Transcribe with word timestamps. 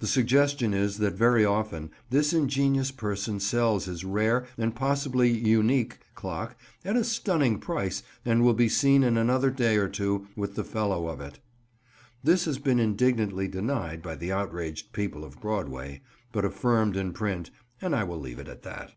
The 0.00 0.08
suggestion 0.08 0.74
is 0.74 0.98
that 0.98 1.14
very 1.14 1.44
often 1.44 1.92
this 2.10 2.32
ingenious 2.32 2.90
person 2.90 3.38
sells 3.38 3.84
his 3.84 4.04
rare, 4.04 4.44
and 4.58 4.74
possibly 4.74 5.30
"unique," 5.30 6.00
clock 6.16 6.56
at 6.84 6.96
a 6.96 7.04
stunning 7.04 7.60
price 7.60 8.02
and 8.24 8.42
will 8.42 8.54
be 8.54 8.68
seen 8.68 9.04
in 9.04 9.16
another 9.16 9.52
day 9.52 9.76
or 9.76 9.88
two 9.88 10.26
with 10.34 10.56
the 10.56 10.64
fellow 10.64 11.06
of 11.06 11.20
it. 11.20 11.38
This 12.24 12.44
has 12.46 12.58
been 12.58 12.80
indignantly 12.80 13.46
denied 13.46 14.02
by 14.02 14.16
the 14.16 14.32
outraged 14.32 14.92
people 14.92 15.22
of 15.22 15.40
Broadway, 15.40 16.02
but 16.32 16.42
reaffirmed 16.42 16.96
in 16.96 17.12
print, 17.12 17.52
and 17.80 17.94
I 17.94 18.02
will 18.02 18.18
leave 18.18 18.40
it 18.40 18.48
at 18.48 18.62
that. 18.62 18.94